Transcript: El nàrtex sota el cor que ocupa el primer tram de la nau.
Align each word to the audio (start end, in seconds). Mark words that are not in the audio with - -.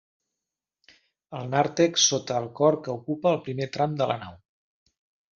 El 1.39 1.43
nàrtex 1.51 2.05
sota 2.11 2.39
el 2.43 2.47
cor 2.59 2.77
que 2.87 2.91
ocupa 3.01 3.33
el 3.33 3.37
primer 3.49 3.67
tram 3.77 3.93
de 4.01 4.09
la 4.13 4.17
nau. 4.23 4.33